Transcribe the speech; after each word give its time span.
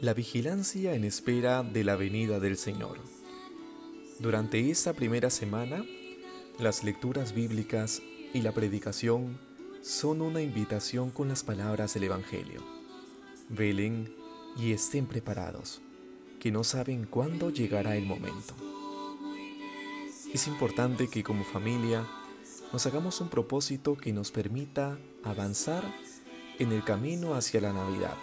La 0.00 0.14
vigilancia 0.14 0.94
en 0.94 1.04
espera 1.04 1.62
de 1.62 1.84
la 1.84 1.94
venida 1.94 2.40
del 2.40 2.56
Señor. 2.56 2.96
Durante 4.18 4.70
esta 4.70 4.94
primera 4.94 5.28
semana, 5.28 5.84
las 6.58 6.84
lecturas 6.84 7.34
bíblicas 7.34 8.00
y 8.32 8.40
la 8.40 8.52
predicación 8.52 9.38
son 9.82 10.22
una 10.22 10.40
invitación 10.40 11.10
con 11.10 11.28
las 11.28 11.44
palabras 11.44 11.92
del 11.92 12.04
Evangelio. 12.04 12.64
Velen 13.50 14.10
y 14.56 14.72
estén 14.72 15.04
preparados, 15.04 15.82
que 16.38 16.50
no 16.50 16.64
saben 16.64 17.04
cuándo 17.04 17.50
llegará 17.50 17.94
el 17.94 18.06
momento. 18.06 18.54
Es 20.32 20.46
importante 20.46 21.08
que 21.08 21.22
como 21.22 21.44
familia 21.44 22.08
nos 22.72 22.86
hagamos 22.86 23.20
un 23.20 23.28
propósito 23.28 23.98
que 23.98 24.14
nos 24.14 24.30
permita 24.30 24.98
avanzar 25.24 25.84
en 26.58 26.72
el 26.72 26.84
camino 26.84 27.34
hacia 27.34 27.60
la 27.60 27.74
Navidad 27.74 28.16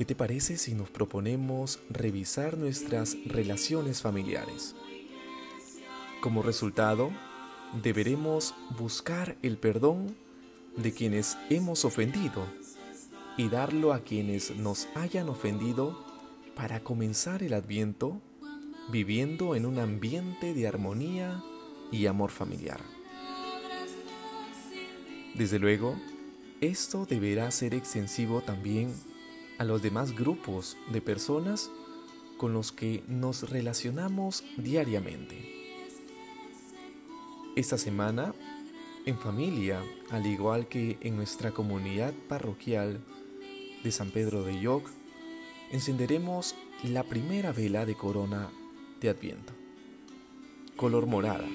¿Qué 0.00 0.06
te 0.06 0.14
parece 0.14 0.56
si 0.56 0.72
nos 0.72 0.88
proponemos 0.88 1.78
revisar 1.90 2.56
nuestras 2.56 3.18
relaciones 3.26 4.00
familiares? 4.00 4.74
Como 6.22 6.40
resultado, 6.42 7.10
deberemos 7.82 8.54
buscar 8.78 9.36
el 9.42 9.58
perdón 9.58 10.16
de 10.74 10.94
quienes 10.94 11.36
hemos 11.50 11.84
ofendido 11.84 12.46
y 13.36 13.50
darlo 13.50 13.92
a 13.92 14.00
quienes 14.00 14.56
nos 14.56 14.88
hayan 14.94 15.28
ofendido 15.28 16.02
para 16.56 16.80
comenzar 16.80 17.42
el 17.42 17.52
adviento 17.52 18.22
viviendo 18.90 19.54
en 19.54 19.66
un 19.66 19.78
ambiente 19.78 20.54
de 20.54 20.66
armonía 20.66 21.44
y 21.92 22.06
amor 22.06 22.30
familiar. 22.30 22.80
Desde 25.34 25.58
luego, 25.58 25.94
esto 26.62 27.04
deberá 27.04 27.50
ser 27.50 27.74
extensivo 27.74 28.40
también 28.40 28.94
a 29.60 29.64
los 29.64 29.82
demás 29.82 30.16
grupos 30.16 30.78
de 30.90 31.02
personas 31.02 31.70
con 32.38 32.54
los 32.54 32.72
que 32.72 33.04
nos 33.06 33.50
relacionamos 33.50 34.42
diariamente. 34.56 35.36
Esta 37.56 37.76
semana, 37.76 38.34
en 39.04 39.18
familia, 39.18 39.82
al 40.10 40.24
igual 40.24 40.66
que 40.66 40.96
en 41.02 41.14
nuestra 41.14 41.50
comunidad 41.50 42.14
parroquial 42.26 43.04
de 43.84 43.92
San 43.92 44.10
Pedro 44.10 44.44
de 44.44 44.58
Yoc, 44.58 44.88
encenderemos 45.70 46.54
la 46.82 47.02
primera 47.02 47.52
vela 47.52 47.84
de 47.84 47.96
corona 47.96 48.50
de 49.02 49.10
Adviento, 49.10 49.52
color 50.76 51.04
morada, 51.04 51.46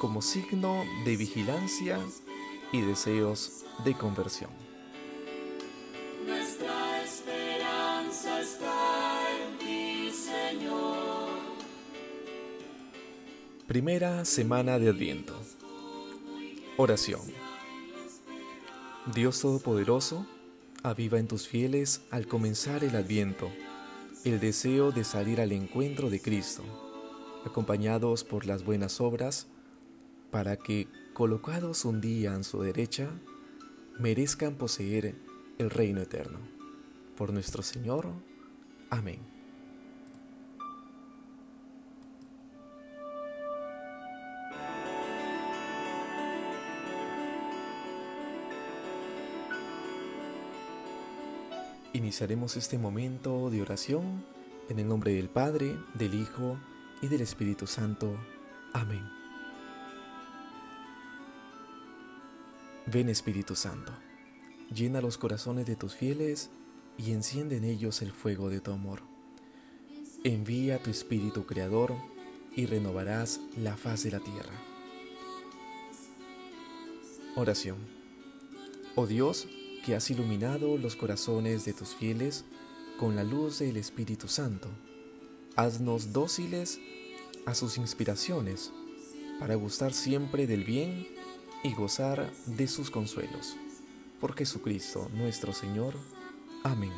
como 0.00 0.22
signo 0.22 0.82
de 1.04 1.18
vigilancia 1.18 2.00
y 2.72 2.80
deseos 2.80 3.66
de 3.84 3.92
conversión. 3.92 4.61
Primera 13.72 14.26
semana 14.26 14.78
de 14.78 14.90
Adviento. 14.90 15.34
Oración. 16.76 17.22
Dios 19.14 19.40
Todopoderoso, 19.40 20.26
aviva 20.82 21.18
en 21.18 21.26
tus 21.26 21.48
fieles 21.48 22.02
al 22.10 22.26
comenzar 22.26 22.84
el 22.84 22.94
Adviento 22.94 23.50
el 24.26 24.40
deseo 24.40 24.92
de 24.92 25.04
salir 25.04 25.40
al 25.40 25.52
encuentro 25.52 26.10
de 26.10 26.20
Cristo, 26.20 26.62
acompañados 27.46 28.24
por 28.24 28.44
las 28.44 28.62
buenas 28.62 29.00
obras, 29.00 29.46
para 30.30 30.58
que, 30.58 30.86
colocados 31.14 31.86
un 31.86 32.02
día 32.02 32.34
en 32.34 32.44
su 32.44 32.60
derecha, 32.60 33.08
merezcan 33.98 34.56
poseer 34.56 35.14
el 35.56 35.70
reino 35.70 36.02
eterno. 36.02 36.40
Por 37.16 37.32
nuestro 37.32 37.62
Señor. 37.62 38.10
Amén. 38.90 39.41
Iniciaremos 51.94 52.56
este 52.56 52.78
momento 52.78 53.50
de 53.50 53.60
oración 53.60 54.24
en 54.70 54.78
el 54.78 54.88
nombre 54.88 55.12
del 55.12 55.28
Padre, 55.28 55.76
del 55.92 56.14
Hijo 56.14 56.58
y 57.02 57.08
del 57.08 57.20
Espíritu 57.20 57.66
Santo. 57.66 58.16
Amén. 58.72 59.06
Ven 62.86 63.10
Espíritu 63.10 63.54
Santo, 63.54 63.92
llena 64.74 65.02
los 65.02 65.18
corazones 65.18 65.66
de 65.66 65.76
tus 65.76 65.94
fieles 65.94 66.50
y 66.96 67.12
enciende 67.12 67.58
en 67.58 67.64
ellos 67.64 68.00
el 68.00 68.12
fuego 68.12 68.48
de 68.48 68.60
tu 68.60 68.72
amor. 68.72 69.02
Envía 70.24 70.82
tu 70.82 70.90
Espíritu 70.90 71.44
Creador 71.44 71.94
y 72.56 72.64
renovarás 72.64 73.38
la 73.58 73.76
faz 73.76 74.02
de 74.04 74.12
la 74.12 74.20
tierra. 74.20 74.54
Oración. 77.36 77.76
Oh 78.94 79.06
Dios, 79.06 79.46
que 79.84 79.94
has 79.94 80.10
iluminado 80.10 80.76
los 80.76 80.96
corazones 80.96 81.64
de 81.64 81.72
tus 81.72 81.94
fieles 81.94 82.44
con 82.98 83.16
la 83.16 83.24
luz 83.24 83.58
del 83.58 83.76
Espíritu 83.76 84.28
Santo. 84.28 84.68
Haznos 85.56 86.12
dóciles 86.12 86.78
a 87.46 87.54
sus 87.54 87.78
inspiraciones 87.78 88.72
para 89.40 89.56
gustar 89.56 89.92
siempre 89.92 90.46
del 90.46 90.64
bien 90.64 91.08
y 91.64 91.74
gozar 91.74 92.32
de 92.46 92.68
sus 92.68 92.90
consuelos. 92.90 93.56
Por 94.20 94.34
Jesucristo 94.36 95.10
nuestro 95.14 95.52
Señor. 95.52 95.94
Amén. 96.62 96.92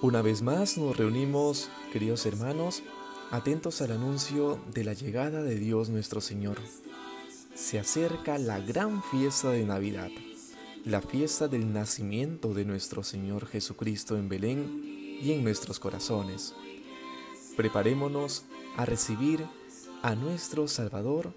Una 0.00 0.20
vez 0.22 0.42
más 0.42 0.76
nos 0.76 0.96
reunimos, 0.96 1.70
queridos 1.90 2.26
hermanos, 2.26 2.82
atentos 3.30 3.80
al 3.82 3.92
anuncio 3.92 4.60
de 4.72 4.84
la 4.84 4.92
llegada 4.92 5.42
de 5.42 5.56
Dios 5.56 5.88
nuestro 5.88 6.20
Señor. 6.20 6.58
Se 7.54 7.78
acerca 7.78 8.38
la 8.38 8.60
gran 8.60 9.02
fiesta 9.02 9.50
de 9.50 9.64
Navidad, 9.64 10.10
la 10.84 11.00
fiesta 11.00 11.48
del 11.48 11.72
nacimiento 11.72 12.54
de 12.54 12.64
nuestro 12.64 13.02
Señor 13.02 13.46
Jesucristo 13.46 14.16
en 14.16 14.28
Belén 14.28 15.18
y 15.22 15.32
en 15.32 15.44
nuestros 15.44 15.78
corazones. 15.78 16.54
Preparémonos 17.56 18.44
a 18.76 18.84
recibir 18.84 19.46
a 20.02 20.14
nuestro 20.14 20.68
Salvador 20.68 21.32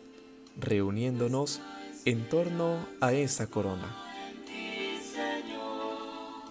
reuniéndonos 0.59 1.61
en 2.05 2.27
torno 2.29 2.87
a 2.99 3.13
esa 3.13 3.47
corona. 3.47 4.03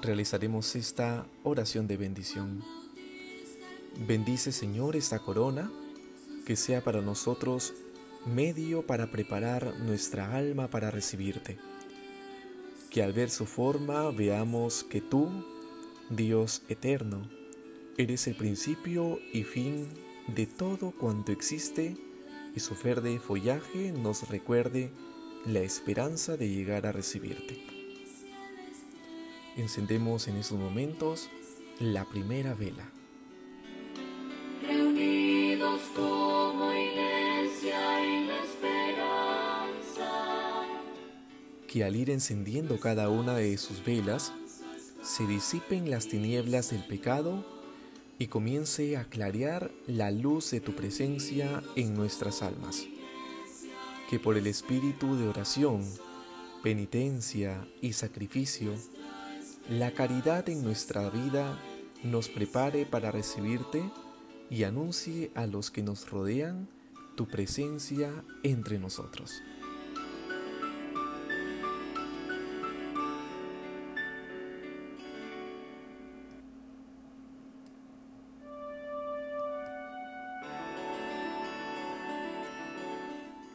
Realizaremos 0.03 0.77
esta 0.77 1.27
oración 1.43 1.87
de 1.89 1.97
bendición. 1.97 2.86
Bendice 3.99 4.53
Señor 4.53 4.95
esta 4.95 5.21
corona, 5.21 5.73
que 6.45 6.55
sea 6.55 6.85
para 6.85 7.01
nosotros 7.01 7.73
medio 8.27 8.87
para 8.87 9.11
preparar 9.11 9.81
nuestra 9.81 10.37
alma 10.37 10.69
para 10.69 10.91
recibirte. 10.91 11.57
Que 12.91 13.03
al 13.03 13.15
ver 13.15 13.31
su 13.31 13.47
forma 13.47 14.11
veamos 14.11 14.85
que 14.85 15.01
tú, 15.01 15.31
Dios 16.11 16.63
eterno, 16.69 17.27
eres 17.97 18.27
el 18.27 18.35
principio 18.35 19.19
y 19.33 19.45
fin 19.45 19.89
de 20.27 20.45
todo 20.45 20.91
cuanto 20.91 21.33
existe 21.33 21.97
y 22.55 22.61
su 22.61 22.75
verde 22.75 23.19
follaje 23.19 23.93
nos 23.93 24.29
recuerde 24.29 24.91
la 25.47 25.61
esperanza 25.61 26.37
de 26.37 26.51
llegar 26.51 26.87
a 26.87 26.93
recibirte. 26.93 27.65
Encendemos 29.57 30.29
en 30.29 30.37
esos 30.37 30.59
momentos 30.59 31.31
la 31.81 32.05
primera 32.05 32.53
vela 32.53 32.93
Que 41.69 41.85
al 41.85 41.97
ir 41.97 42.11
encendiendo 42.11 42.81
cada 42.81 43.11
una 43.11 43.35
de 43.35 43.59
sus 43.59 43.85
velas, 43.85 44.33
se 45.03 45.27
disipen 45.27 45.91
las 45.91 46.09
tinieblas 46.09 46.71
del 46.71 46.85
pecado 46.85 47.45
y 48.19 48.29
comience 48.29 48.97
a 48.97 49.05
clarear 49.05 49.71
la 49.87 50.11
luz 50.11 50.51
de 50.51 50.61
tu 50.61 50.75
presencia 50.75 51.63
en 51.75 51.95
nuestras 51.95 52.43
almas. 52.43 52.87
Que 54.09 54.19
por 54.19 54.37
el 54.37 54.47
espíritu 54.47 55.17
de 55.17 55.29
oración, 55.29 55.85
penitencia 56.63 57.69
y 57.83 57.93
sacrificio, 57.93 58.73
la 59.69 59.91
caridad 59.91 60.49
en 60.49 60.63
nuestra 60.63 61.11
vida 61.11 61.61
nos 62.03 62.29
prepare 62.29 62.87
para 62.87 63.11
recibirte 63.11 63.83
y 64.51 64.65
anuncie 64.65 65.31
a 65.35 65.47
los 65.47 65.71
que 65.71 65.83
nos 65.83 66.11
rodean 66.11 66.69
tu 67.17 67.27
presencia 67.27 68.13
entre 68.43 68.79
nosotros. 68.79 69.43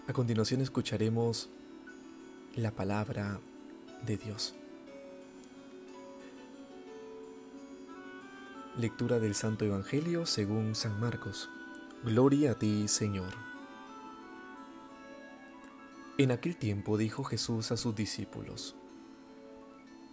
A 0.07 0.13
continuación 0.13 0.59
escucharemos 0.59 1.49
la 2.55 2.71
palabra 2.71 3.39
de 4.05 4.17
Dios. 4.17 4.53
Lectura 8.77 9.19
del 9.19 9.35
Santo 9.35 9.65
Evangelio 9.65 10.25
según 10.25 10.75
San 10.75 10.97
Marcos. 10.97 11.49
Gloria 12.05 12.51
a 12.51 12.55
ti, 12.57 12.87
Señor. 12.87 13.33
En 16.17 16.31
aquel 16.31 16.55
tiempo 16.55 16.97
dijo 16.97 17.25
Jesús 17.25 17.73
a 17.73 17.77
sus 17.77 17.93
discípulos, 17.93 18.77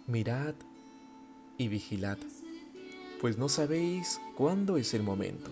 Mirad 0.07 0.55
y 1.57 1.69
vigilad, 1.69 2.17
pues 3.21 3.37
no 3.37 3.47
sabéis 3.47 4.19
cuándo 4.35 4.75
es 4.75 4.93
el 4.93 5.03
momento. 5.03 5.51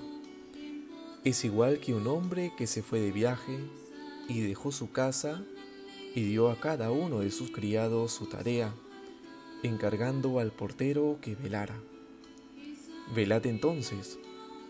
Es 1.24 1.46
igual 1.46 1.80
que 1.80 1.94
un 1.94 2.08
hombre 2.08 2.52
que 2.58 2.68
se 2.68 2.84
fue 2.84 3.00
de 3.00 3.14
viaje 3.14 3.58
y 4.28 4.42
dejó 4.42 4.74
su 4.74 4.92
casa 4.92 5.46
y 6.14 6.24
dio 6.24 6.52
a 6.52 6.60
cada 6.60 6.92
uno 6.92 7.22
de 7.22 7.32
sus 7.32 7.52
criados 7.52 8.12
su 8.12 8.26
tarea, 8.26 8.74
encargando 9.64 10.40
al 10.40 10.52
portero 10.52 11.20
que 11.22 11.36
velara. 11.36 11.80
Velad 13.16 13.46
entonces, 13.46 14.20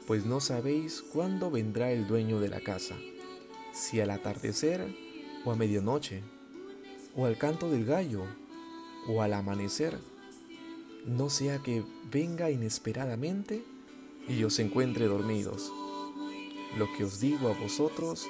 pues 0.06 0.26
no 0.26 0.40
sabéis 0.40 1.02
cuándo 1.02 1.50
vendrá 1.52 1.92
el 1.92 2.08
dueño 2.08 2.40
de 2.40 2.50
la 2.50 2.62
casa, 2.62 2.96
si 3.74 4.00
al 4.00 4.12
atardecer 4.12 4.88
o 5.44 5.52
a 5.52 5.56
medianoche, 5.56 6.22
o 7.16 7.26
al 7.26 7.38
canto 7.38 7.70
del 7.70 7.86
gallo, 7.86 8.24
o 9.08 9.22
al 9.22 9.34
amanecer, 9.34 9.98
no 11.06 11.30
sea 11.30 11.60
que 11.60 11.84
venga 12.12 12.52
inesperadamente 12.52 13.64
y 14.28 14.44
os 14.44 14.60
encuentre 14.60 15.06
dormidos. 15.06 15.72
Lo 16.78 16.92
que 16.94 17.06
os 17.06 17.20
digo 17.20 17.50
a 17.50 17.54
vosotros, 17.54 18.28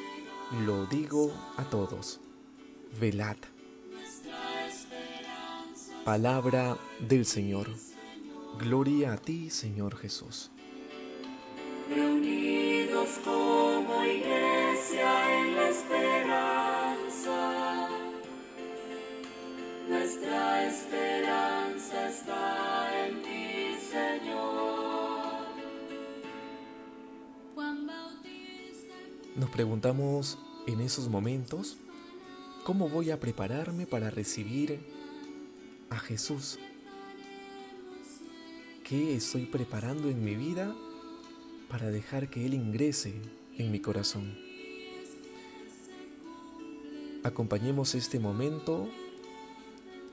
lo 0.65 0.85
digo 0.85 1.31
a 1.57 1.63
todos. 1.63 2.19
Velad. 2.99 3.37
Palabra 6.05 6.77
del 6.99 7.25
Señor. 7.25 7.67
Gloria 8.59 9.13
a 9.13 9.17
ti, 9.17 9.51
Señor 9.51 9.95
Jesús. 9.95 10.49
Reunidos 11.93 13.09
como 13.23 14.03
iglesia 14.03 15.39
en 15.39 15.55
la 15.55 15.69
esperanza, 15.69 17.37
nuestra 19.87 20.65
esperanza 20.65 22.09
está 22.09 23.05
en 23.05 23.21
ti, 23.21 23.75
Señor. 23.91 25.27
Nos 29.35 29.49
preguntamos 29.51 30.39
en 30.65 30.81
esos 30.81 31.09
momentos, 31.09 31.77
¿cómo 32.63 32.89
voy 32.89 33.11
a 33.11 33.19
prepararme 33.19 33.85
para 33.85 34.09
recibir 34.09 34.79
a 35.91 35.99
Jesús? 35.99 36.57
¿Qué 38.87 39.17
estoy 39.17 39.45
preparando 39.47 40.07
en 40.07 40.23
mi 40.23 40.35
vida 40.35 40.73
para 41.67 41.91
dejar 41.91 42.29
que 42.29 42.45
Él 42.45 42.53
ingrese 42.53 43.15
en 43.57 43.69
mi 43.69 43.81
corazón? 43.81 44.37
Acompañemos 47.21 47.95
este 47.95 48.17
momento 48.17 48.87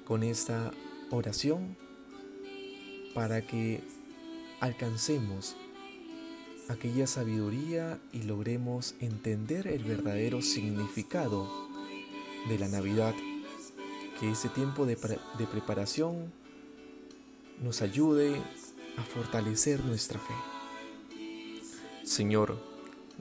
con 0.05 0.25
esta 0.25 0.73
oración 1.13 1.77
para 3.15 3.47
que 3.47 3.81
alcancemos 4.59 5.55
aquella 6.69 7.07
sabiduría 7.07 8.01
y 8.13 8.23
logremos 8.23 8.97
entender 8.99 9.69
el 9.69 9.85
verdadero 9.85 10.43
significado 10.43 11.49
de 12.49 12.59
la 12.59 12.67
Navidad, 12.67 13.15
que 14.19 14.33
ese 14.33 14.49
tiempo 14.49 14.85
de, 14.85 14.97
de 14.97 15.47
preparación 15.47 16.33
nos 17.63 17.83
ayude 17.83 18.43
a 18.97 19.03
fortalecer 19.03 19.85
nuestra 19.85 20.19
fe. 20.19 20.35
Señor, 22.05 22.59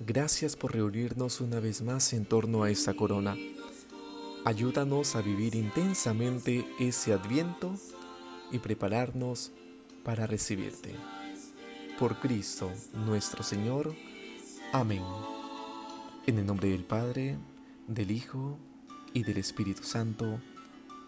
gracias 0.06 0.56
por 0.56 0.74
reunirnos 0.74 1.42
una 1.42 1.60
vez 1.60 1.82
más 1.82 2.14
en 2.14 2.26
torno 2.26 2.64
a 2.64 2.70
esta 2.70 2.94
corona. 2.94 3.36
Ayúdanos 4.46 5.16
a 5.16 5.22
vivir 5.22 5.56
intensamente 5.56 6.66
ese 6.80 7.14
adviento 7.14 7.76
y 8.52 8.60
prepararnos 8.60 9.52
para 10.04 10.28
recibirte 10.28 10.96
por 11.98 12.20
Cristo 12.20 12.72
nuestro 12.94 13.44
Señor. 13.44 13.96
Amén. 14.74 15.04
En 16.28 16.40
el 16.40 16.46
nombre 16.46 16.70
del 16.70 16.84
Padre, 16.84 17.38
del 17.88 18.12
Hijo 18.12 18.58
y 19.14 19.24
del 19.24 19.38
Espíritu 19.38 19.84
Santo. 19.84 20.42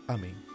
Amén. 0.08 0.55